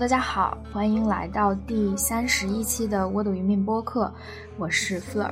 [0.00, 4.10] 大家好，欢迎来到第三十一期的窝的鱼面播客，
[4.56, 5.30] 我是 Fleur。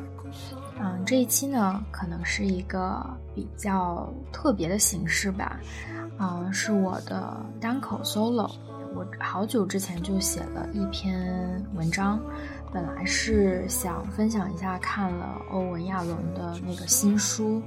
[0.79, 3.03] 嗯，这一期呢，可能是一个
[3.35, 5.59] 比较特别的形式吧。
[6.19, 8.51] 嗯，是我的单口 solo。
[8.95, 12.21] 我好久之前就写了一篇文章，
[12.71, 17.63] 本来是想分享一下看了欧文亚伦的那个新书，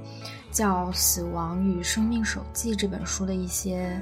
[0.52, 4.00] 叫《死亡与生命手记》这本书的一些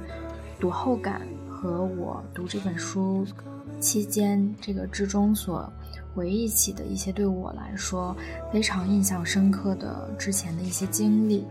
[0.60, 1.22] 读后感。
[1.60, 3.26] 和我读这本书
[3.78, 5.70] 期间，这个之中所
[6.14, 8.16] 回忆起的一些对我来说
[8.50, 11.46] 非常印象深刻的之前的一些经历，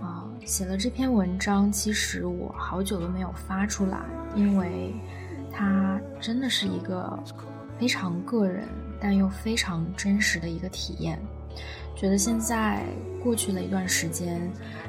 [0.00, 4.00] 啊，写了这篇文章，其实我好久都没有发出来，
[4.34, 4.94] 因为
[5.52, 7.22] 它真的是一个
[7.78, 8.66] 非常个人
[8.98, 11.20] 但又非常真实的一个体验。
[11.96, 12.82] 觉得现在
[13.22, 14.40] 过去了一段时间，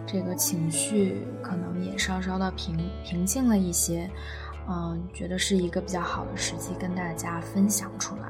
[0.07, 4.09] 这个情绪可能也稍稍的平平静了一些，
[4.69, 8.27] 嗯，觉得是一个比较好的时机跟大家分享出来。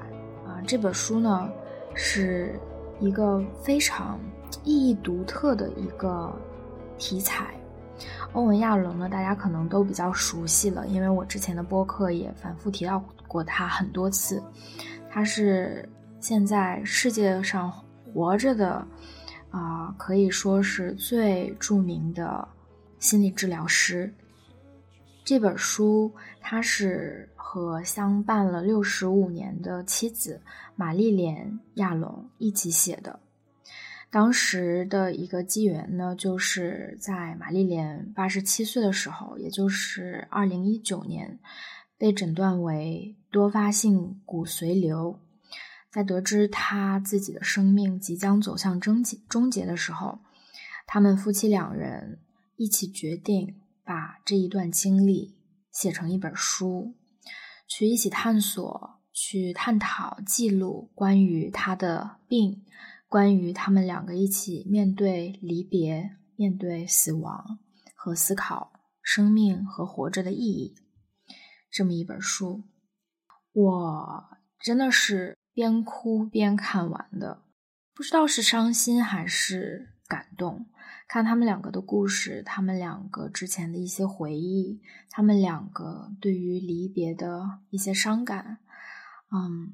[0.48, 1.48] 啊，这本书呢
[1.94, 2.60] 是
[3.00, 4.20] 一个非常
[4.64, 6.34] 意义独特的一个
[6.98, 7.54] 题材。
[8.34, 14.42] 欧文亚伦呢，大家可能都比较熟悉了，因为我之前的播客也反复提到过他很多次。
[15.08, 15.88] 他是
[16.20, 17.72] 现在世界上。
[18.14, 18.86] 活着的，
[19.50, 22.48] 啊，可以说是最著名的
[23.00, 24.14] 心理治疗师。
[25.24, 30.42] 这本书他是和相伴了六十五年的妻子
[30.76, 31.46] 玛丽莲·
[31.76, 33.20] 亚龙一起写的。
[34.10, 41.40] 当时的一个机缘呢，就是在玛丽莲八十七岁的时候，也就是二零一九年，
[41.98, 45.18] 被诊断为多发性骨髓瘤。
[45.92, 50.20] 在得知他自己的生命即将走向终结终结的时候，
[50.88, 52.22] 他们夫妻两人
[52.56, 55.36] 一起决定把这一段经历
[55.70, 56.96] 写成一本书，
[57.68, 62.64] 去一起探索、去探讨、记录关于他的病，
[63.10, 67.60] 关于他们两个一起面对离别、面对死亡
[67.96, 68.72] 和思考
[69.04, 70.74] 生命和活着的意义。
[71.70, 72.64] 这么一本书，
[73.52, 74.24] 我
[74.58, 75.38] 真的是。
[75.54, 77.44] 边哭边看完的，
[77.94, 80.68] 不知道是伤心还是感动。
[81.08, 88.60] 看他们两个的故事，他们两个之前的一些回忆，他们两个对于离别的一些伤感，
[89.30, 89.74] 嗯，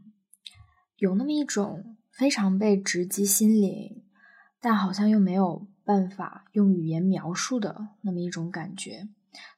[0.96, 4.04] 有那么一种非常被直击心灵，
[4.60, 9.08] 但好像又没有办法用语言描述的那么一种感觉。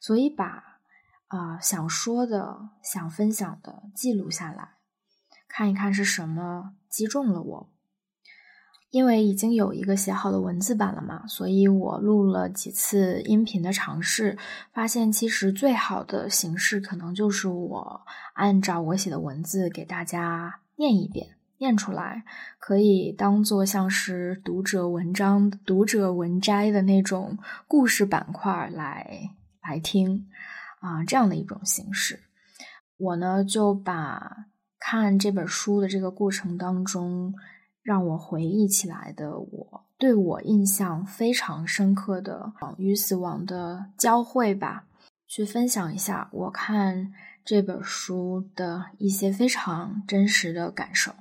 [0.02, 0.82] 所以把
[1.28, 4.79] 啊想说的、想分享的记录下来。
[5.50, 7.70] 看一看是什么击中了我，
[8.92, 14.38] 因为已经有一个写好的文字版了嘛，所以我录了几次音频的尝试，
[14.72, 18.02] 发现其实最好的形式可能就是我
[18.36, 22.24] 按照我写的文字给大家念一遍，念出来
[22.60, 27.38] 可以当做像是读者文章、读者文摘的那种
[27.68, 29.32] 故事板块来
[29.62, 30.28] 来听
[30.80, 32.22] 啊，这样的一种形式，
[32.98, 34.46] 我呢就把。
[34.80, 37.34] 看这本书的这个过程当中，
[37.84, 44.86] 让我回忆起来的，我对我印象非常深刻的与死亡的交汇吧，
[45.28, 47.14] 去分享一下我看
[47.44, 51.12] 这本书的一些非常真实的感受。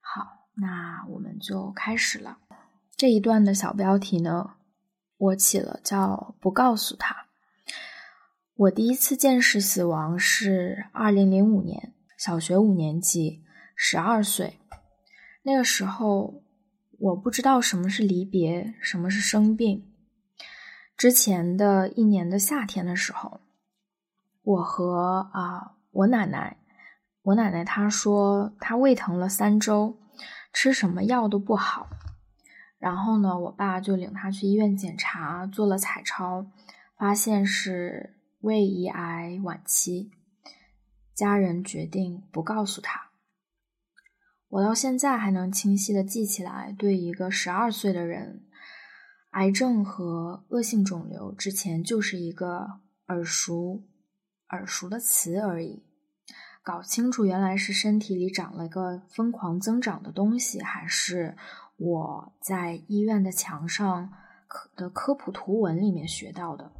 [0.00, 2.38] 好，那我们就开始了。
[2.96, 4.54] 这一段的小标题呢，
[5.16, 7.26] 我起了叫“不告诉他”。
[8.56, 11.94] 我第一次见识死亡是二零零五年。
[12.20, 13.42] 小学五年级，
[13.74, 14.58] 十二岁，
[15.42, 16.42] 那个时候
[16.98, 19.90] 我不知道什么是离别，什么是生病。
[20.98, 23.40] 之前的一年的夏天的时候，
[24.42, 26.58] 我和啊我奶奶，
[27.22, 29.98] 我奶奶她说她胃疼了三周，
[30.52, 31.88] 吃什么药都不好。
[32.78, 36.44] 然后呢，我爸就领她去医院检查，做了彩超，
[36.98, 40.10] 发现是胃胰癌晚期。
[41.20, 43.10] 家人决定不告诉他。
[44.48, 48.46] 我到现在还能清晰的记起来，对一个十二岁的人，
[49.32, 53.82] 癌症和恶性肿瘤之前就是一个耳熟
[54.48, 55.84] 耳熟的词而已。
[56.62, 61.36] 搞清楚原来是身体里长了个疯狂增长的东西，还是
[61.76, 64.10] 我在医院的墙上
[64.74, 66.72] 的科普图文里面学到的。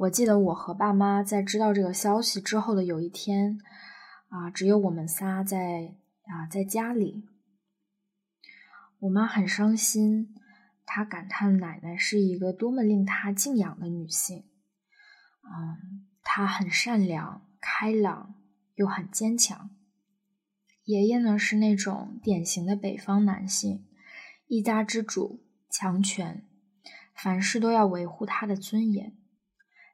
[0.00, 3.58] 我记得我和爸妈在知道这个消息之后的有一天，
[4.28, 7.28] 啊，只有我们仨在啊在家里。
[9.00, 10.34] 我妈很伤心，
[10.86, 14.46] 她感叹奶奶是一个多么令她敬仰的女性。
[15.42, 18.36] 嗯，她很善良、开朗，
[18.76, 19.68] 又很坚强。
[20.84, 23.86] 爷爷呢是那种典型的北方男性，
[24.46, 26.48] 一家之主，强权，
[27.14, 29.19] 凡事都要维护他的尊严。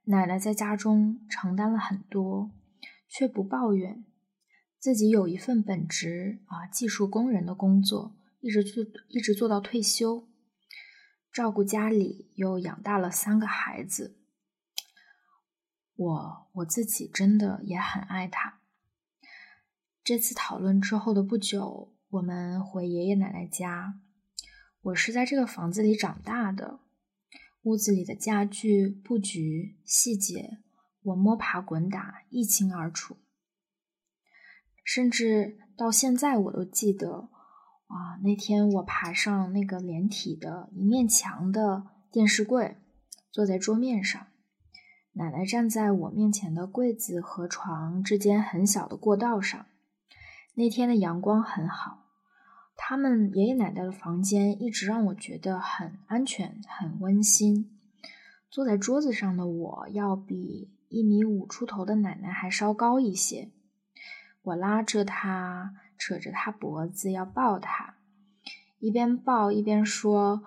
[0.09, 2.53] 奶奶在家中承担了很多，
[3.09, 4.05] 却不抱怨，
[4.79, 10.29] 自己有一份本职啊，技术工人的工作，一直做一直做到退休，
[11.33, 14.17] 照顾家里，又养大了三个孩子。
[15.97, 18.61] 我我自己真的也很爱他。
[20.05, 24.01] 这次讨论之后的不久，我们回爷爷奶奶家。
[24.83, 26.79] 我是在这个房子里长大的，
[27.67, 30.59] 屋子里的家具、布局、细节，
[31.03, 33.17] 我摸爬滚打一清二楚。
[34.85, 37.29] 甚至到现在，我都记得
[37.89, 42.77] 啊，那天我爬上那个连体的一面墙的电视柜，
[43.33, 44.29] 坐在桌面上。
[45.15, 49.67] 奶奶站在我面前的柜子和床之间很小的过道上。
[50.55, 52.06] 那天的阳光很好，
[52.77, 57.71] 他们爷爷奶奶的房间一直让我觉得很安全、很温馨。
[58.51, 63.51] 坐在桌子上的我要比一米五出头的奶奶还稍高一些。
[64.43, 67.97] 我拉着她，扯着她脖子要抱她，
[68.79, 70.45] 一边抱一边说：“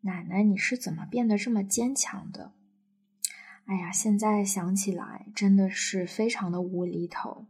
[0.00, 2.52] 奶奶，你是怎么变得这么坚强的？”
[3.66, 7.46] 哎呀，现在想起来真的是非常的无厘头。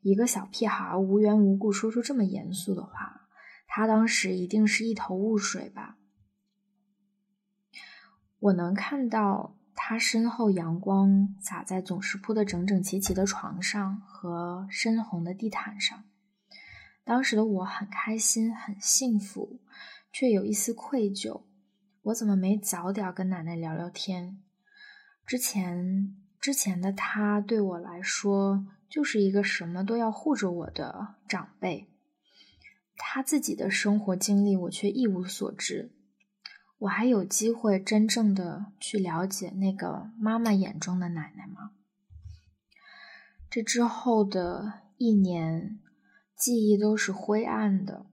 [0.00, 3.19] 一个小屁孩无缘无故说出这么严肃的话，
[3.72, 5.96] 他当时一定是一头雾水吧。
[8.40, 16.02] 我能看到他身后阳光洒在总是铺的整整齐齐的床上和深红的地毯上。
[17.04, 19.60] 当时的我很开心，很幸福，
[20.12, 21.44] 却有一丝愧疚。
[22.02, 24.42] 我怎么没早点跟奶奶聊聊天？
[25.26, 31.89] 之前之前的他对我来说就是一个什么都要护着我的长辈，
[33.02, 35.90] 他自己的生活经历我却一无所知。
[36.80, 41.72] 我还有机会真正的去了解那个妈妈眼中的奶奶吗？
[43.50, 45.80] 这之后的一年，
[46.36, 48.06] 记忆都是灰暗的。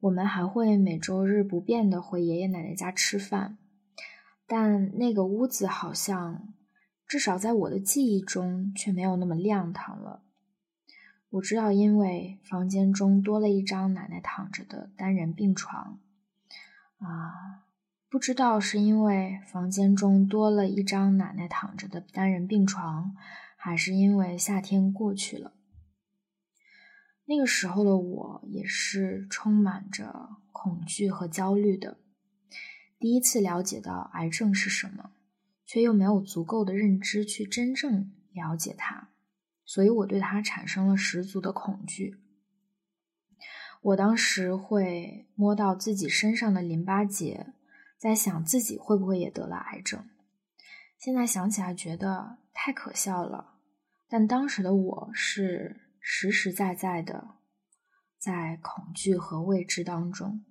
[0.00, 3.58] 我们还会每周日不变的回爷爷奶奶家吃饭。
[4.46, 6.54] 但那个屋子好像，
[7.06, 10.24] 至少在我的记忆中却没有那么亮堂了。
[11.30, 16.00] 我知道，因为房间中多了一张奶奶躺着的单人病床。
[16.98, 17.66] 啊，
[18.08, 23.14] 不知道是因为房间中多了一张奶奶躺着的单人病床，
[23.56, 25.52] 还是因为夏天过去了。
[27.26, 31.98] 那个时候的我也是充满着恐惧和焦虑的。
[32.98, 35.10] 第一次了解到癌症是什么，
[35.66, 39.10] 却又没有足够的认知去真正了解它，
[39.68, 42.18] 所以我对它产生了十足的恐惧。
[43.82, 47.52] 我当时会摸到自己身上的淋巴结，
[47.98, 50.08] 在想自己会不会也得了癌症。
[50.98, 53.58] 现在想起来觉得太可笑了，
[54.08, 57.36] 但当时的我是实实在在的
[58.18, 60.46] 在恐惧和未知当中。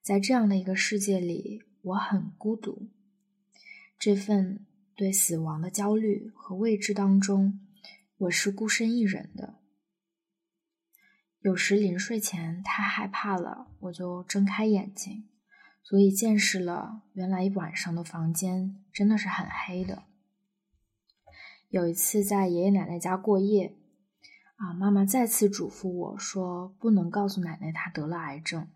[0.00, 2.88] 在这样的一个世界里，我很孤独。
[3.98, 4.64] 这份
[4.96, 7.60] 对死亡的焦虑和未知当中，
[8.24, 9.56] 我是孤身一人的。
[11.40, 15.28] 有时临睡前太害怕了，我就睁开眼睛，
[15.82, 20.04] 所以见识了原来一晚上的房间真的是很黑的。
[21.68, 23.76] 有一次在爷爷奶奶家过夜，
[24.56, 28.68] 啊，妈妈再次嘱咐我说，不能告诉奶奶她得了癌症。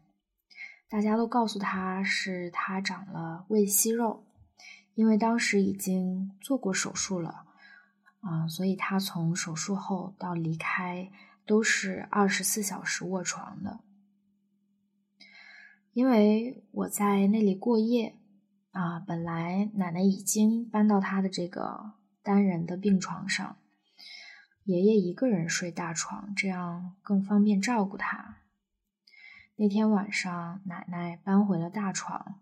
[0.90, 4.26] 大家都告诉她是她长了胃息肉，
[4.94, 7.46] 因为当时已经做过手术了，
[8.20, 11.10] 啊，所以他从手术后到离开
[11.46, 13.80] 都是二十四小时卧床的。
[15.92, 18.16] 因为我在那里过夜，
[18.72, 23.56] 啊，本来奶奶已经搬到他的这个单人的病床上，
[24.64, 28.36] 爷爷一个人睡大床，这样更方便照顾他。
[29.56, 32.40] 那天晚上，奶奶搬回了大床，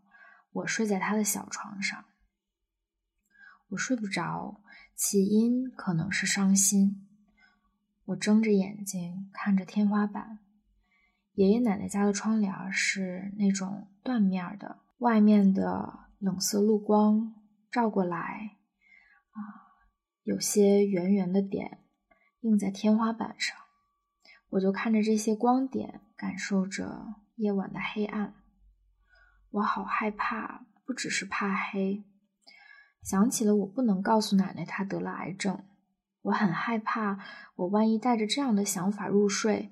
[0.52, 2.04] 我睡在她的小床上。
[3.68, 4.61] 我睡不着，
[4.94, 7.06] 起因可能是伤心。
[8.06, 10.38] 我睁着眼睛看着天花板，
[11.35, 17.35] 爷爷奶奶家的窗帘是那种缎面的，外面的冷色路光
[17.70, 18.56] 照过来，
[19.32, 19.38] 啊，
[20.23, 21.80] 有些圆圆的点
[22.42, 23.56] 映在天花板上。
[24.50, 28.35] 我就看着这些光点，感受着夜晚的黑暗。
[29.50, 32.04] 我好害怕，不只是怕黑。
[33.06, 35.64] 想起了我不能告诉奶奶她得了癌症，
[36.22, 37.20] 我很害怕，
[37.54, 39.70] 我万一带着这样的想法入睡，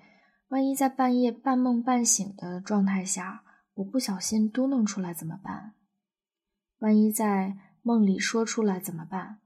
[0.50, 3.42] 万一在半夜半梦半醒的状态下，
[3.74, 5.74] 我不小心嘟囔出来怎么办？
[6.78, 9.40] 万一在梦里说出来怎么办？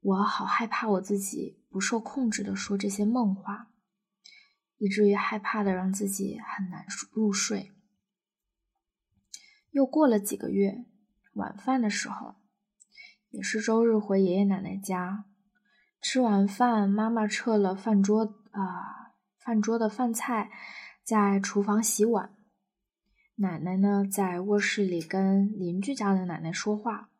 [0.00, 3.70] 我好害怕我自己不受控制的说这些梦话，
[4.76, 7.72] 以至于害怕的让自己很难入睡。
[9.70, 10.84] 又过了几个月，
[11.32, 12.34] 晚饭的时候。
[13.30, 15.26] 也是周日回爷爷奶奶家，
[16.00, 20.50] 吃完饭，妈妈撤了饭桌啊，饭桌的饭菜，
[21.04, 22.34] 在厨房洗碗。
[23.36, 27.10] 奶奶呢，在卧室里跟邻居家的奶奶说话。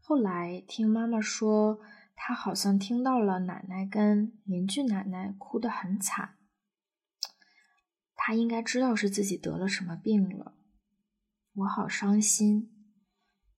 [0.00, 1.80] 后来听妈妈说，
[2.14, 6.36] 她好像听到了奶奶跟邻居奶奶哭得很惨，
[8.14, 10.56] 她应该知道是自己得了什么病了。
[11.54, 12.75] 我好伤心。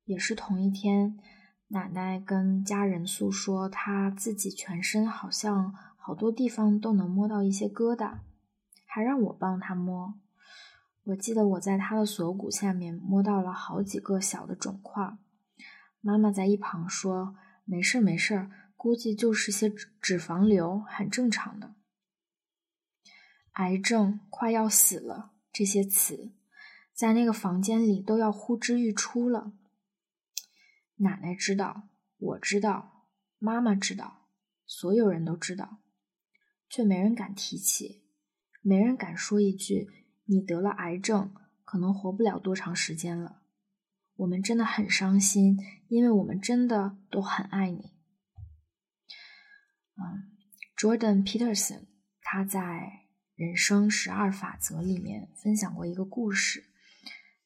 [0.08, 1.18] 也是同一天，
[1.66, 8.20] 奶奶跟家人诉说，她自己全身好像好多地方都能摸到一些疙瘩，
[8.86, 10.14] 还让我帮她摸。
[11.04, 15.18] 我记得我在她的锁骨下面摸到了好几个小的肿块。
[16.00, 17.36] 妈妈在一旁说
[17.66, 19.68] ：“没事没事，估计就是些
[20.00, 21.74] 脂肪瘤，很正常的。”
[23.52, 26.32] 癌症快要死了，这些词
[26.94, 29.52] 在那个房间里都要呼之欲出了。
[30.98, 31.88] 奶奶知道，
[32.18, 34.28] 我知道，妈妈知道，
[34.66, 35.78] 所有人都知道，
[36.68, 38.04] 却没人敢提起，
[38.60, 39.88] 没人敢说一句
[40.26, 43.42] ：“你得了癌症，可能活不了多长时间了。”
[44.16, 47.92] 我们真的很伤心，因为我们真的都很爱你。
[49.94, 50.36] 嗯
[50.76, 51.86] ，Jordan Peterson
[52.20, 52.60] 他在
[53.36, 56.64] 《人生十二法则》里面分享过一个故事，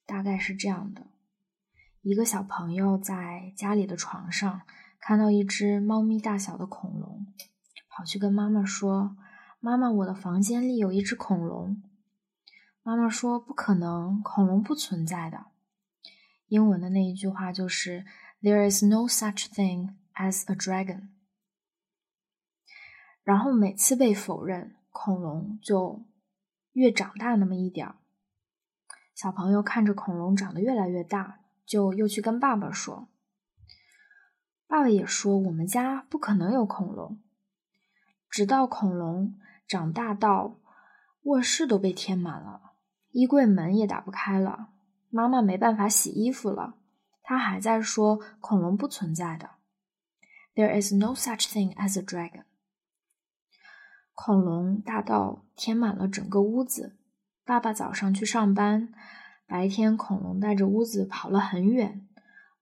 [0.07, 1.12] 大概是这样的。
[2.05, 4.63] 一个小朋友在家里的床上
[4.99, 7.29] 看到一只猫咪大小的恐龙，
[7.89, 9.17] 跑去跟妈妈说
[9.61, 11.81] ：“妈妈，我的房间里有一只恐龙。”
[12.83, 15.47] 妈妈说：“不可能，恐龙不存在的。”
[16.49, 18.05] 英文的那一句话就是
[18.41, 21.11] “There is no such thing as a dragon。”
[23.23, 26.03] 然后每次被否认，恐龙就
[26.73, 27.95] 越长大那么一点儿。
[29.15, 31.39] 小朋友看着恐龙长得越来越大。
[31.65, 33.09] 就又去跟爸爸说，
[34.67, 37.21] 爸爸也说我们家不可能有恐龙。
[38.29, 39.39] 直到恐龙
[39.69, 40.59] 长大到
[41.23, 42.73] 卧室都被填满了，
[43.11, 44.71] 衣柜门也打不开了，
[45.11, 46.79] 妈妈没办法洗衣服了，
[47.23, 49.51] 他还在说恐龙不存在的。
[50.55, 52.45] There is no such thing as a dragon。
[54.15, 56.99] 恐龙大到填满了整个屋子。
[57.45, 58.93] 爸爸早上去上班。
[59.53, 62.09] 白天，恐龙带着屋子跑了很远。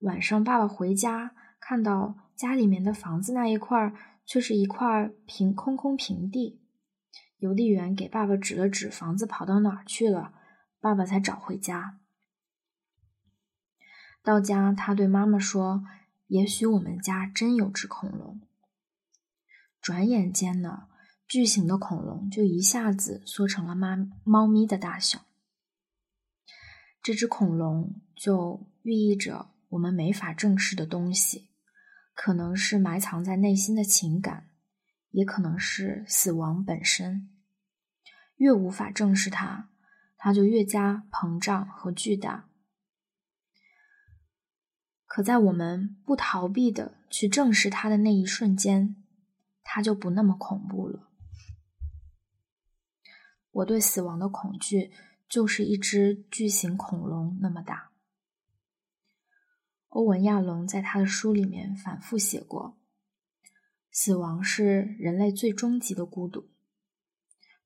[0.01, 3.95] 晚上，爸爸回家，看到家里面的房子那一块
[4.27, 6.61] 却是一块平空空平地。
[7.39, 10.35] 邮递员给爸爸指了指房子跑到哪儿去了，
[10.81, 12.01] 爸爸才找回家。
[14.25, 15.85] 到家，他对妈妈说
[16.27, 18.41] ：“也许我们家真有只恐龙。”
[19.81, 20.89] 转眼间呢，
[21.29, 25.21] 巨型的恐龙就一下子缩成了妈猫咪的大小。
[27.03, 31.49] 这只恐龙就寓意着我们没法正视的东西，
[32.15, 34.51] 可能是埋藏在内心的情感，
[35.11, 37.31] 也可能是死亡本身。
[38.37, 39.71] 越无法正视它，
[40.19, 42.51] 它就越加膨胀和巨大。
[45.07, 48.97] 可在我们不逃避的去正视它的那一瞬间，
[49.63, 51.09] 它就不那么恐怖了。
[53.53, 54.93] 我对死亡的恐惧。
[55.31, 57.93] 就是一只巨型恐龙那么大。
[59.89, 62.77] 欧文·亚龙在他的书里面反复写过，
[63.93, 66.51] 死亡是人类最终极的孤独，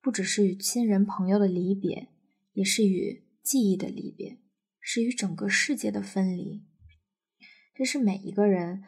[0.03, 2.11] 不只是与亲人朋友的离别，
[2.53, 4.39] 也是与记忆的离别，
[4.79, 6.67] 是与整个世界的分离。
[7.75, 8.85] 这是每一个人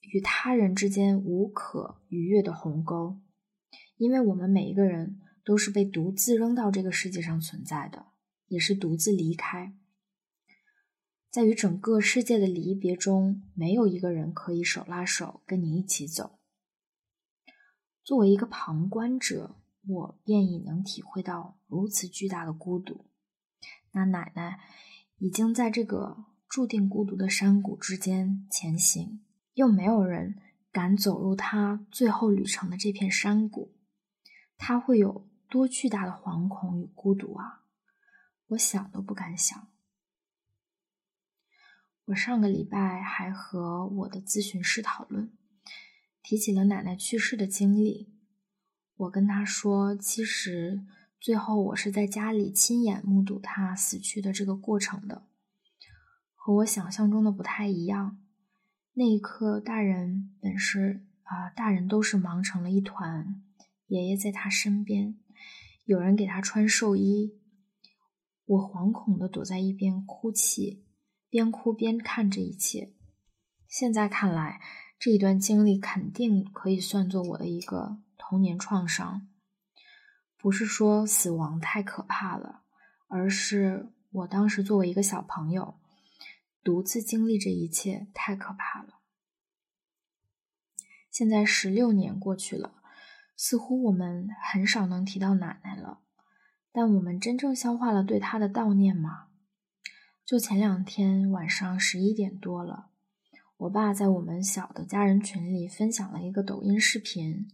[0.00, 3.20] 与他人之间无可逾越的鸿沟，
[3.98, 8.06] 因为我们每一个人都是被独自扔到这个世界上存在的。
[8.54, 9.74] 也是独自离开，
[11.28, 16.38] 在与整个世界的离别中，没有一个人可以手拉手跟你一起走。
[18.04, 23.06] 作为一个旁观者，我便已能体会到如此巨大的孤独。
[23.90, 24.60] 那奶奶
[25.18, 30.36] 已经在这个注定孤独的山谷之间前行，又没有人
[30.70, 33.74] 敢走入她最后旅程的这片山谷，
[34.56, 37.63] 她会有多巨大的惶恐与孤独啊！
[38.48, 39.68] 我想都不敢想。
[42.06, 45.32] 我上个礼拜还和我的咨询师讨论，
[46.22, 48.12] 提起了奶奶去世的经历。
[48.96, 50.84] 我跟他说，其实
[51.18, 55.26] 最后我是在家里亲眼目睹她死去的这个过程的，
[56.34, 58.20] 和我想象中的不太一样。
[58.92, 63.42] 那一刻，大人本是啊，大人都是忙成了一团，
[63.86, 65.18] 爷爷在他身边，
[65.86, 67.40] 有人给他穿寿衣。
[68.44, 70.84] 我惶恐地躲在一边哭泣。
[71.28, 72.94] 边哭边看这一切，
[73.66, 74.60] 现在看来，
[75.00, 79.26] 这一段经历肯定可以算作我的一个童年创伤。
[80.38, 82.62] 不是说死亡太可怕了，
[83.08, 85.80] 而是我当时作为一个小朋友，
[86.62, 89.00] 独自经历这一切太可怕了。
[91.10, 92.80] 现在十六年过去了，
[93.36, 96.03] 似乎我们很少能提到奶奶了，
[96.76, 99.28] 但我们真正消化了对他的悼念吗？
[100.26, 102.90] 就前两天晚上十一点多了，
[103.58, 107.46] 我爸在我们小的家人群里分享了一个抖音视频，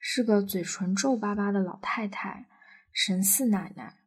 [0.00, 2.48] 是个嘴唇皱巴巴的老太太，
[2.92, 3.98] 神似奶奶。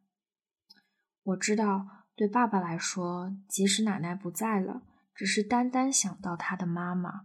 [1.22, 4.82] 我知道，对爸爸来说，即使奶奶不在了，
[5.14, 7.22] 只是单单想到他的妈妈，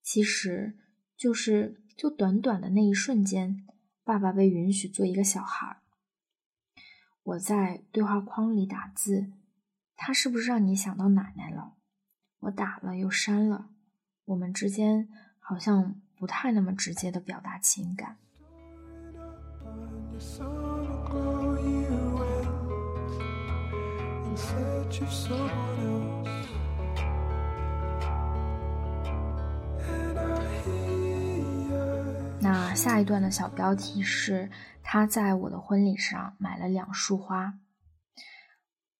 [0.00, 0.78] 其实
[1.16, 3.66] 就是就短短的那一瞬间，
[4.04, 5.77] 爸爸被允许做一个小孩。
[7.28, 9.30] 我在对话框里打字。
[9.96, 11.74] 他是不是让你想到奶奶了？
[12.40, 13.68] 我打了又删了，
[14.24, 15.08] 我们之间
[15.38, 18.16] 好像不太那么直接的表达情感。
[32.78, 34.52] 下一段的小标题是：
[34.84, 37.58] 他在我的婚礼上买了两束花。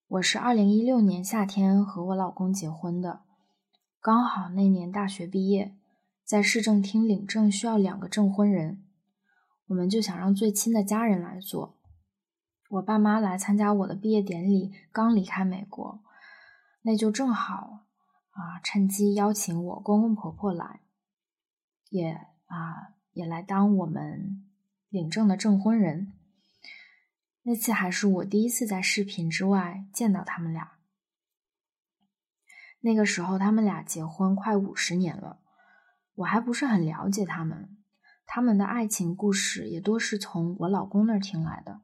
[0.08, 3.20] 我是二零一六年夏天和我老公结婚的，
[4.00, 5.76] 刚好那年大学毕业，
[6.24, 8.84] 在市政厅领证需要两个证婚人，
[9.68, 11.78] 我们就想让最亲的家人来做。
[12.70, 16.02] 我爸妈来参加我的毕业典礼，刚离开美国，
[16.82, 17.84] 那就正好
[18.30, 20.80] 啊，趁机邀请我公公婆婆来，
[21.90, 22.10] 也
[22.46, 24.46] 啊也来当我们
[24.88, 26.12] 领证的证婚人。
[27.42, 30.78] 那次还是我第一次在视频之外见到他们俩。
[32.80, 35.40] 那个时候，他们俩结婚快五十年了，
[36.14, 37.76] 我还不是很了解他们。
[38.24, 41.80] 他们的爱情故事也多是从我老公那儿听来的。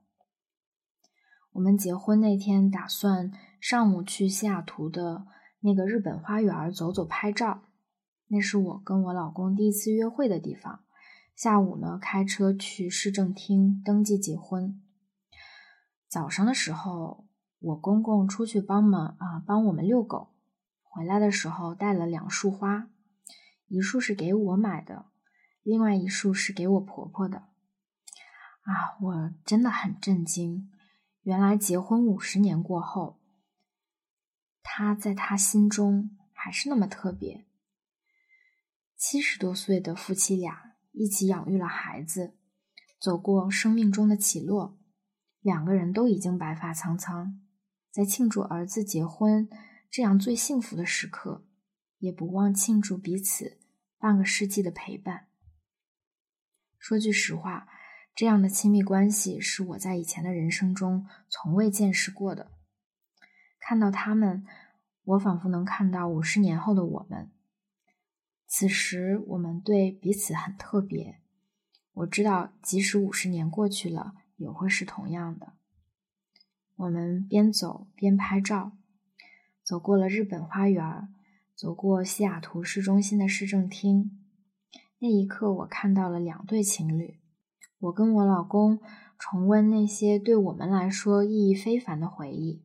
[1.51, 5.27] 我们结婚那天打算上午去西雅图的
[5.59, 7.65] 那个日本花园走走拍照，
[8.29, 10.85] 那是我跟我老公第一次约会的地方。
[11.35, 14.81] 下午呢，开车去市政厅登记结婚。
[16.09, 17.27] 早上的时候，
[17.59, 20.33] 我公公出去帮忙啊，帮我们遛狗。
[20.83, 22.89] 回来的时候带了两束花，
[23.67, 25.07] 一束是给我买的，
[25.65, 27.39] 另外一束是给我婆婆的。
[27.39, 30.71] 啊，我真的很震惊，
[31.23, 33.19] 原来结婚五十年过后，
[34.63, 37.45] 他在他心中还是那么特别。
[38.97, 42.35] 七十多岁的夫妻俩一起养育了孩子，
[43.01, 44.79] 走过生命中的起落。
[45.41, 47.41] 两个人都已经白发苍苍，
[47.91, 49.51] 在庆祝儿子结婚
[49.91, 51.45] 这样最幸福的时刻，
[51.99, 53.59] 也不忘庆祝彼此
[53.99, 55.27] 半个世纪的陪伴。
[56.79, 57.69] 说句实话，
[58.15, 62.53] 这样的亲密关系是我在以前的人生中从未见识过的。
[63.59, 64.47] 看到他们，
[65.03, 67.34] 我仿佛能看到五十年后的我们。
[68.57, 71.19] 此时，我们对彼此很特别。
[71.93, 74.15] 我知道，即使五十年过去了。
[74.37, 75.55] 也会是同样的。
[76.75, 78.73] 我们边走边拍照，
[79.63, 81.09] 走过了日本花园，
[81.55, 84.11] 走过西雅图市中心的市政厅。
[84.99, 87.21] 那一刻，我看到了两对情侣。
[87.79, 88.81] 我跟我老公
[89.19, 92.65] 重温那些对我们来说意义非凡的回忆。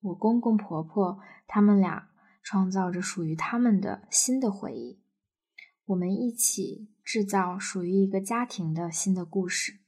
[0.00, 2.10] 我公公婆婆他们俩
[2.42, 4.99] 创造着属于他们的新的回忆。
[5.90, 9.80] 我们一起制造属于一个家庭的新的故事。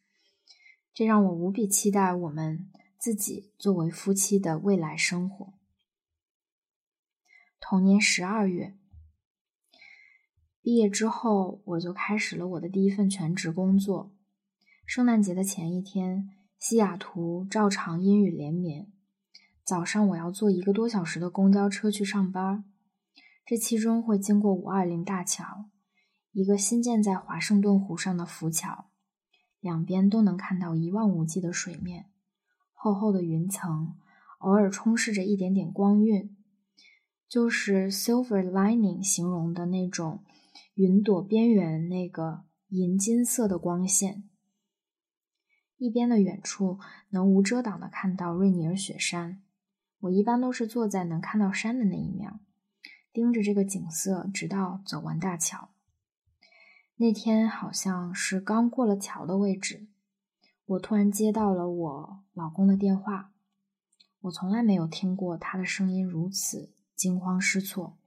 [0.92, 5.54] 这让我无比期待我们自己作为夫妻的未来生活。
[7.60, 8.76] 同年十二月，
[10.60, 14.12] 毕业之后，我就开始了我的第一份全职工作。
[14.84, 18.90] 圣诞节的前一天，西雅图照常阴雨连绵。
[19.62, 22.64] 早上我要坐一个多小时的公交车去上班，
[23.46, 25.66] 这其中会经过五二零大桥，
[26.32, 28.90] 一个新建在华盛顿湖上的浮桥。
[29.60, 32.10] 两边都能看到一望无际的水面，
[32.72, 33.96] 厚厚的云层，
[34.38, 36.36] 偶尔充斥着一点点光晕。
[37.28, 40.24] 就是 silver lining 形容的那种
[40.74, 44.28] 云朵边缘那个银金色的光线。
[45.76, 46.78] 一边的远处
[47.10, 49.42] 能无遮挡的看到瑞尼尔雪山，
[50.00, 52.40] 我一般都是坐在能看到山的那一面，
[53.12, 55.70] 盯着这个景色，直到走完大桥。
[56.96, 59.88] 那天好像是刚过了桥的位置，
[60.66, 63.32] 我突然接到了我老公的电话。
[64.20, 67.98] 我从来没有听过他的声音如此惊慌失措。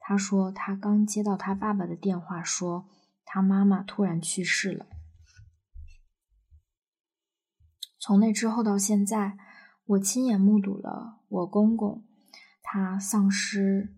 [0.00, 2.88] 他说他刚接到他爸爸的电话，说
[3.24, 4.86] 他妈妈突然去世了。
[8.00, 9.38] 从那之后到现在，
[9.84, 12.02] 我亲眼目睹了我公公
[12.60, 13.94] 他丧失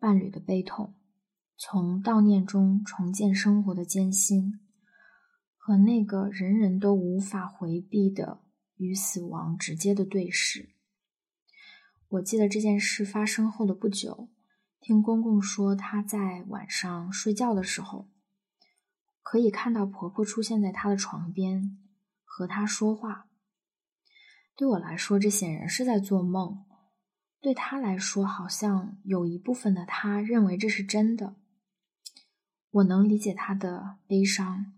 [0.00, 0.94] 伴侣的悲痛。
[1.64, 4.58] 从悼念中重建生活的艰辛，
[5.56, 8.40] 和那个人人都无法回避的
[8.74, 10.70] 与死亡直接的对视。
[12.08, 14.28] 我记得这件事发生后的不久，
[14.80, 18.10] 听公公说他在晚上睡觉的时候，
[19.22, 21.78] 可以看到婆婆出现在他的床边
[22.24, 23.28] 和他说话。
[24.56, 26.66] 对我来说，这显然是在做梦；
[27.40, 31.36] 对他来说，好像有一部分的他认为这是真的。
[32.72, 34.72] 我能理解他的悲伤，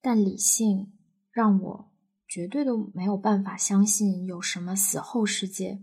[0.00, 0.92] 但理性
[1.30, 1.92] 让我
[2.28, 5.82] 绝对都没有办法相信有什么死后世界、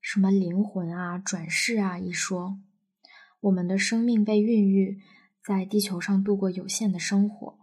[0.00, 2.58] 什么灵魂啊、转世啊一说。
[3.40, 5.00] 我们的生命被孕育
[5.42, 7.58] 在地球上度过有限的生活，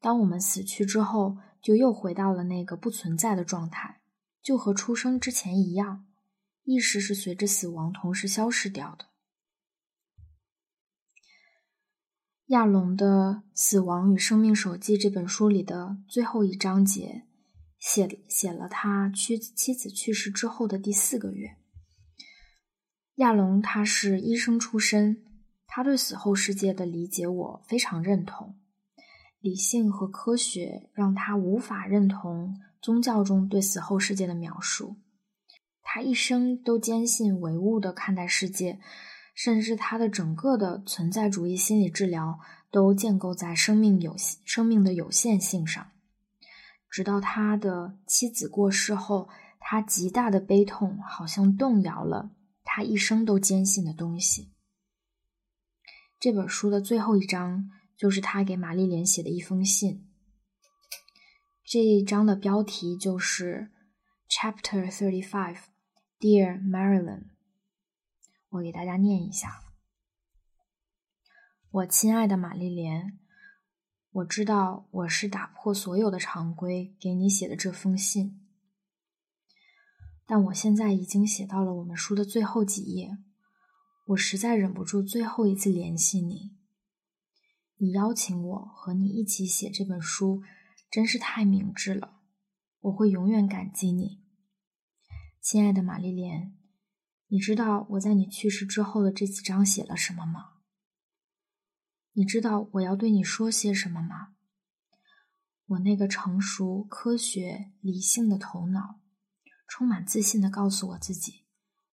[0.00, 4.02] 当我们死去之后，就又回到了那个不存在的状态，
[4.42, 6.04] 就和出生之前一样，
[6.64, 9.06] 意识是随着死亡同时消失掉的。
[12.52, 13.06] 亚龙的
[13.54, 17.22] 《死亡与生命手记》这本书里的最后一章节，
[17.78, 21.56] 写写了他妻妻子去世之后的第四个月。
[23.14, 25.24] 亚龙他是医生出身，
[25.66, 28.58] 他对死后世界的理解我非常认同。
[29.40, 34.96] 理性和科学让他无法认同宗教中对死后世界的描述。
[35.80, 38.78] 他一生都坚信唯物的看待世界。
[39.34, 42.38] 甚至他的整个的存在主义心理治疗
[42.70, 45.90] 都建构在生命有生命的有限性上。
[46.90, 52.30] 直到他的妻子过世后，他极大的悲痛好像动摇了
[52.62, 54.52] 他一生都坚信的东西。
[56.20, 60.06] 这本书的最后一章就是他给玛丽莲写的一封信。
[61.64, 63.70] 这一章的标题就是
[64.28, 65.58] Chapter Thirty Five,
[66.20, 67.24] Dear Marilyn。
[68.52, 69.62] 我给大家念一下：
[71.70, 73.18] 我亲爱的玛丽莲，
[74.10, 78.46] 我知道我是打破所有的常规给你写的这封信，
[80.26, 83.16] 但我现在已经写到了我们书的最后几页，
[84.08, 86.58] 我实在忍不住最后一次联系你。
[87.78, 90.42] 你邀请我和你一起写这本书，
[90.90, 92.20] 真是太明智了，
[92.80, 94.22] 我会永远感激你，
[95.40, 96.54] 亲爱的玛丽莲。
[97.32, 100.50] 你知道我在你去世之后的这几章写了什么吗？
[102.12, 104.34] 你知道我要对你说些什么吗？
[105.64, 109.00] 我那个成熟、科学、理性的头脑，
[109.66, 111.46] 充满自信的告诉我自己，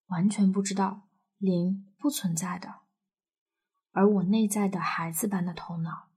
[0.08, 2.82] 完全不知道零不存在的。
[3.92, 6.10] 而我内在的孩子般的头脑，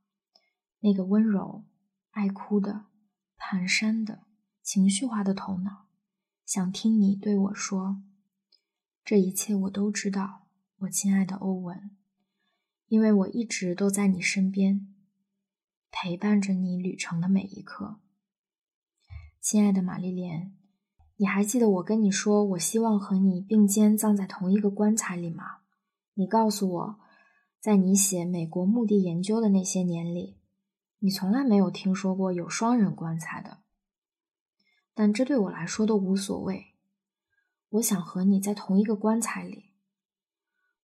[0.80, 1.64] 那个温柔、
[2.10, 2.86] 爱哭的、
[3.38, 4.24] 蹒跚的、
[4.62, 5.86] 情绪化的头脑，
[6.44, 8.02] 想听你对我说。
[9.04, 10.46] 这一切我都知道，
[10.78, 11.90] 我亲爱的欧文，
[12.86, 14.94] 因为我一直都在你身边，
[15.90, 17.98] 陪伴着你旅程的每一刻。
[19.40, 20.54] 亲爱的玛丽莲，
[21.16, 25.62] 你还记得我跟你说我希望和你并肩葬在同一个棺材里吗？
[26.14, 27.00] 你告诉我，
[27.58, 30.38] 在你写美国墓地研究的那些年里，
[31.00, 33.58] 你从来没有听说过有双人棺材的。
[34.94, 36.71] 但这对我来说都无所谓。
[37.72, 39.70] 我想和你在同一个棺材里，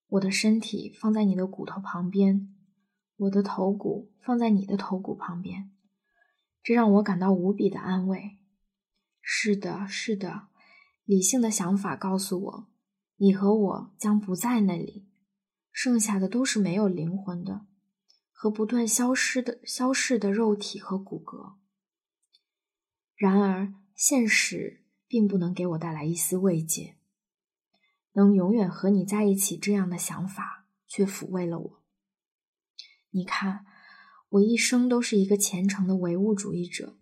[0.07, 2.55] 我的身体放在你的骨头旁边，
[3.17, 5.71] 我的头骨放在你的头骨旁边，
[6.63, 8.39] 这让我感到无比的安慰。
[9.21, 10.49] 是的，是的，
[11.05, 12.71] 理性的想法告诉我，
[13.17, 15.11] 你和我将不在那里，
[15.71, 17.67] 剩下的都是没有灵魂的，
[18.33, 21.57] 和不断消失的、消逝的肉体和骨骼。
[23.15, 24.87] 然而，现实。
[25.09, 26.97] 并不能给我带来一丝慰藉，
[28.13, 31.83] 能永远和你在一起这样的想法却抚慰了我。
[33.11, 33.65] 你看，
[34.29, 36.99] 我一生都是一个虔诚的唯物主义者，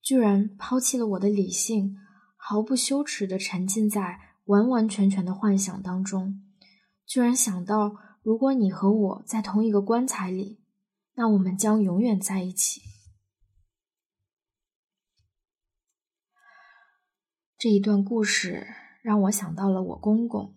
[0.00, 1.96] 居然抛弃了我的理性，
[2.36, 6.42] 毫不羞耻地沉浸在完完全全的幻想当中，
[7.04, 10.60] 居然想到，如果你和我在同一个棺材里，
[11.14, 12.82] 那我们将永远在一起。
[17.58, 18.66] 这一段故事
[19.00, 20.54] 让我想到了我公公。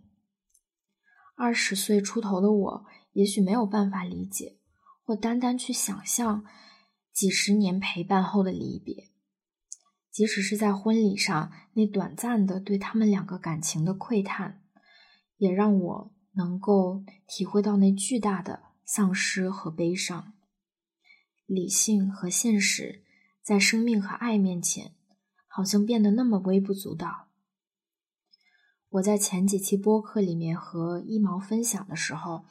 [1.37, 4.59] 二十岁出头的我，也许没有办法理解，
[5.05, 6.43] 或单单去想象
[7.13, 9.11] 几十年陪伴后的离别。
[10.11, 14.61] 即使是在婚礼上那短暂的对他们两个感情的窥探，
[15.37, 20.33] 也让我能够体会到那巨大的丧失和悲伤。
[21.45, 23.05] 理性和现实
[23.41, 24.95] 在生命和爱面前，
[25.49, 27.27] 好像变得那么微不足道。
[28.91, 32.45] 我在前几期播客里面和一毛分享的时候，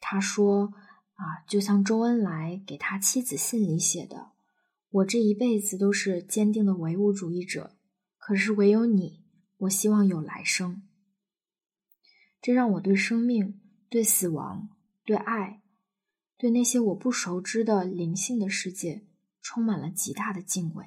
[0.00, 0.72] 他说
[1.14, 4.30] ：“啊，就像周恩来给他妻子信里写的。”
[4.90, 7.76] 我这一辈子都是坚定的唯物主义者，
[8.18, 9.22] 可是唯有你，
[9.58, 10.82] 我希望有来生。
[12.42, 14.70] 这让我对生命、对死亡、
[15.04, 15.62] 对爱、
[16.36, 19.06] 对那些我不熟知的灵性的世界，
[19.40, 20.86] 充满了极大的敬畏。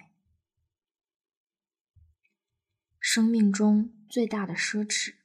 [3.16, 5.18] 生命中最大的奢侈，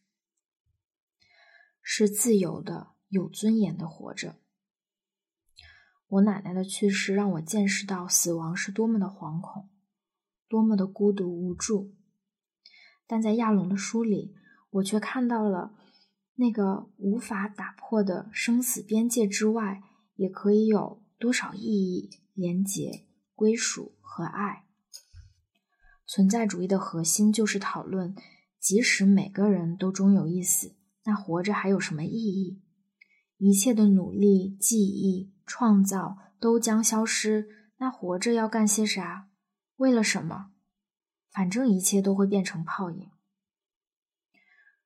[1.81, 4.37] 是自由的、有尊严的活着。
[6.07, 9.71] 我奶奶的去世让我见识到死亡是多么的惶恐，
[10.49, 11.95] 多么的孤独无助。
[13.07, 14.35] 但在亚龙的书里，
[14.69, 15.75] 我却看到了
[16.35, 19.83] 那个无法打破的生死边界之外，
[20.17, 24.68] 也可以有多少意义、连结、归属和爱。
[26.09, 28.17] 存在主义的核心就是讨论：
[28.59, 32.61] 即使每个人都终有一死，那活着还有什么意义？
[33.37, 35.33] 一切的努力、记忆。
[35.51, 39.31] 创造都将消失，那活着要干些啥？
[39.77, 40.51] 为了什么？
[41.33, 43.09] 反正一切都会变成泡影。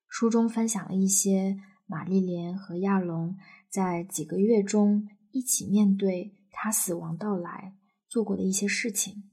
[0.06, 3.36] 书中分享了一些玛丽莲和亚龙
[3.68, 7.74] 在几个月中一起面对他死亡到来
[8.08, 9.31] 做过的一些事情。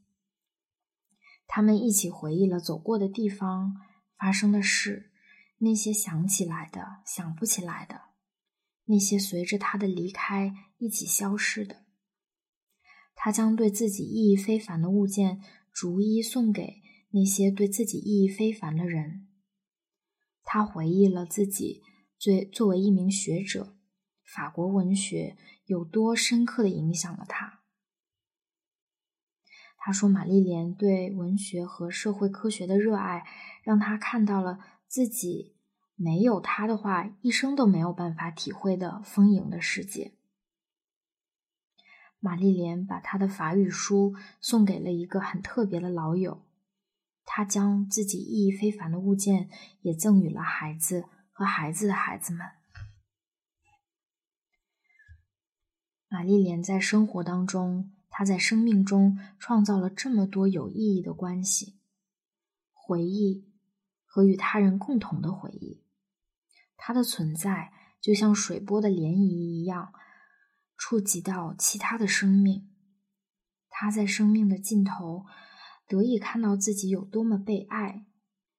[1.52, 3.76] 他们一起回忆了走过的地方、
[4.16, 5.12] 发生的事，
[5.58, 8.02] 那些想起来的、想不起来的。
[8.86, 11.86] 那些随着他的离开一起消失的，
[13.16, 15.42] 他将对自己意义非凡的物件
[15.74, 19.28] 逐一送给那些对自己意义非凡的人。
[20.44, 21.82] 他回忆了自己
[22.20, 23.76] 最作为一名学者，
[24.24, 25.36] 法国文学
[25.66, 27.59] 有多深刻的影响了他。
[29.80, 33.26] 他说：“玛丽莲对文学和社会科学的热爱，
[33.64, 35.56] 让他看到了自己。”
[36.02, 40.14] 没有他的话，一生都没有办法体会的丰盈的世界。
[42.22, 46.46] 玛丽莲把她的法语书送给了一个很特别的老友，
[47.26, 49.50] 他将自己意义非凡的物件
[49.82, 52.48] 也赠予了孩子和孩子的孩子们。
[56.08, 61.80] 玛丽莲在生活当中，他在生命中创造了这么多有意义的关系、
[62.74, 63.48] 回忆
[64.06, 65.84] 和与他人共同的回忆。
[66.76, 69.94] 他的存在就像水波的涟漪一样，
[70.78, 72.70] 触及到其他的生命。
[73.70, 75.26] 他在生命的尽头
[75.88, 78.06] 得以看到自己有多么被爱。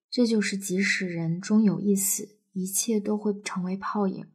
[0.08, 4.26] 这就是即使人终有一死，一切都会成为泡影，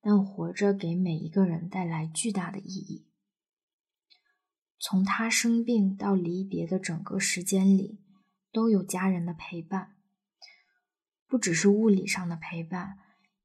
[0.00, 3.07] 但活着给每一个人带来巨大的意义。
[4.78, 8.00] 从他生病到离别的整个时间里，
[8.52, 9.96] 都有家人的陪伴，
[11.26, 12.98] 不只是物理上的陪伴。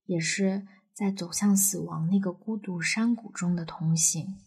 [0.06, 4.38] 也是在走向死亡那个孤独山谷中的同行，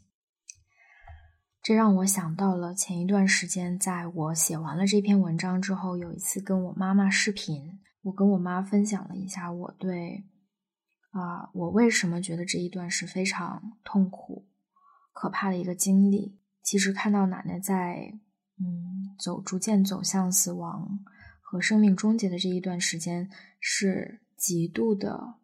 [1.62, 10.24] 这让我想到了前一段时间，在我写完了这篇文章之后，有一次跟我妈妈视频，我跟我妈分享了一下我对
[11.12, 14.46] 啊，我为什么觉得这一段是非常痛苦、
[15.14, 16.38] 可怕的一个经历。
[16.66, 18.18] 其实看到奶奶在
[18.58, 20.98] 嗯走逐渐走向死亡
[21.40, 25.38] 和生命终结的这一段时间，是极度的。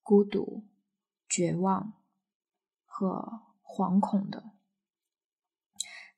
[0.00, 0.64] 孤独、
[1.28, 1.92] 绝望
[2.86, 4.52] 和惶恐的，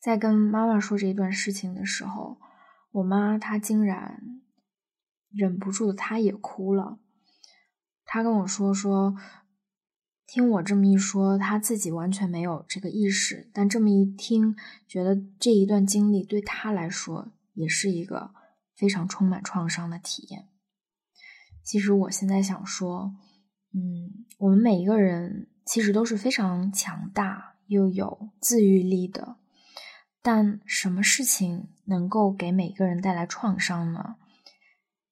[0.01, 2.41] 在跟妈妈说这一段事情的时候，
[2.93, 4.43] 我妈她竟然
[5.29, 7.01] 忍不住，她也哭了。
[8.05, 9.17] 她跟我说说，
[10.33, 14.55] 听我这么一说，他自己完全没有这个意识，但这么一听，
[14.87, 18.31] 觉得这一段经历对他来说也是一个
[18.77, 20.47] 非常充满创伤的体验。
[21.65, 23.15] 其实我现在想说。
[23.73, 29.37] 嗯，我们每一个人其实都是非常强大又有自愈力的，
[30.23, 34.17] 但什么事情能够给每个人带来创伤呢？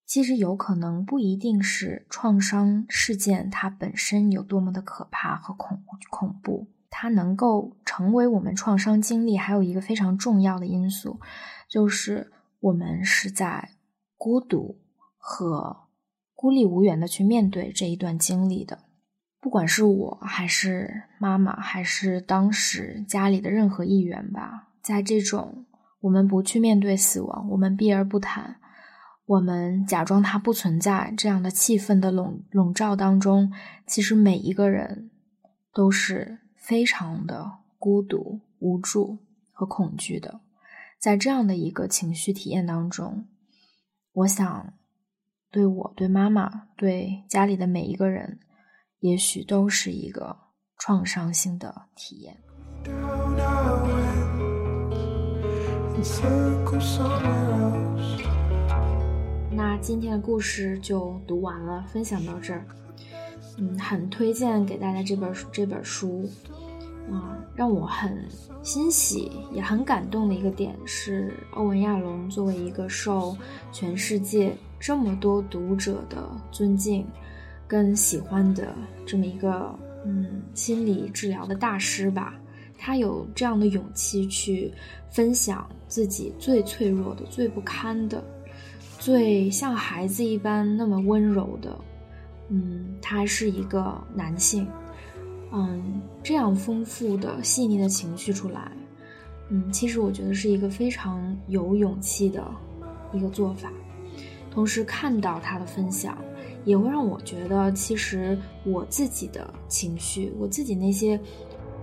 [0.08, 11.20] 其实有可能不一定是创伤事件它本身有多么的可怕和恐恐怖，它能够成为我们创伤经历，还有一个非常重要的因素，
[11.68, 13.72] 就是我们是在
[14.16, 14.80] 孤独
[15.18, 15.76] 和
[16.34, 18.78] 孤立无援的去面对这一段经历的。
[19.42, 25.66] 不管是我还是妈妈，还是当时家里的任何一员吧，在这种
[26.00, 28.56] 我们不去面对死亡，我们避而不谈。
[29.28, 33.52] 我们假装它不存在，这样的气氛的笼笼罩当中，
[33.86, 35.10] 其实每一个人
[35.74, 39.18] 都是非常的孤独、无助
[39.52, 40.40] 和恐惧的。
[40.98, 43.26] 在这样的一个情绪体验当中，
[44.14, 44.72] 我想，
[45.50, 48.40] 对我、对妈妈、对家里的每一个人，
[49.00, 50.38] 也许都是一个
[50.78, 52.34] 创伤性的体验。
[59.58, 62.64] 那今天的故事就读完了，分享到这儿。
[63.56, 66.30] 嗯，很推荐给大家这本这本书。
[67.10, 68.24] 啊，让我很
[68.62, 73.36] 欣喜也很感动的一个点是，欧文亚龙作为一个受
[73.72, 77.04] 全世界这么多读者的尊敬
[77.66, 78.72] 跟喜欢的
[79.04, 82.32] 这么一个嗯心理治疗的大师吧，
[82.78, 84.72] 他有这样的勇气去
[85.10, 88.22] 分享自己最脆弱的、最不堪的。
[88.98, 91.78] 最像孩子一般那么温柔的，
[92.48, 94.66] 嗯，他是一个男性，
[95.52, 98.72] 嗯，这样丰富的细腻的情绪出来，
[99.50, 102.44] 嗯，其实我觉得是一个非常有勇气的
[103.12, 103.70] 一个做法。
[104.50, 106.18] 同时看到他的分享，
[106.64, 111.20] 也会让我觉得，其实我自己的情绪，我自己那些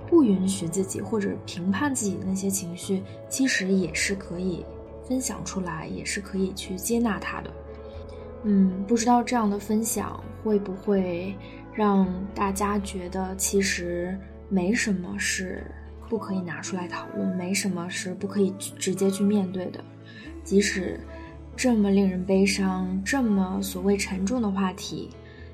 [0.09, 4.65] 不允许自己或者评判自己的那些情绪，其实也是可以。
[5.07, 7.53] 分享出来也是可以去接纳他的，
[8.43, 11.35] 嗯，不知道这样的分享会不会
[11.73, 14.17] 让大家觉得其实
[14.49, 15.63] 没什么是
[16.09, 19.83] 不可以拿出来讨论，没什么是不可以直接去面对的，
[20.43, 20.99] 即使
[21.55, 25.09] 这么令人悲伤、这么所谓沉重的话题，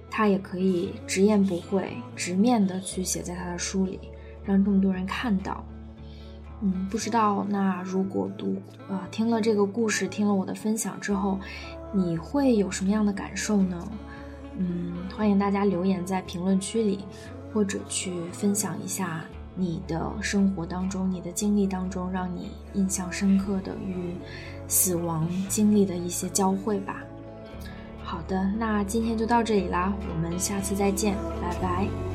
[0.10, 4.00] 他也可以直言不讳、直面的去写在他的书里，
[4.44, 5.64] 让这么多人看到。
[6.62, 8.56] 嗯，不知道那如果读
[8.88, 11.40] 啊听了这个故事，听了我的分享之后，
[11.92, 13.88] 你会有什么样的感受呢？
[14.58, 17.00] 嗯，欢迎大家留言在评论区里，
[17.52, 19.24] 或者去分享一下
[19.56, 24.14] 你的生活当中、你的经历当中让你印象深刻的与
[24.68, 27.04] 死亡经历的一些交汇吧。
[28.04, 32.11] 好的，那今天就到这里啦，我们下次再见，拜拜。